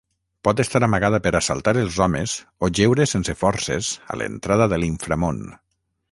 Pot 0.47 0.61
estar 0.61 0.79
amagada 0.85 1.17
per 1.25 1.31
assaltar 1.39 1.73
els 1.81 1.99
homes 2.05 2.33
o 2.67 2.69
jeure 2.79 3.05
sense 3.11 3.35
forces 3.41 3.91
a 4.15 4.17
l'entrada 4.23 4.69
de 4.73 4.81
l'inframón. 4.85 5.45